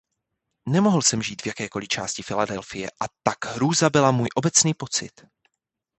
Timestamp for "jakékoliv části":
1.45-2.23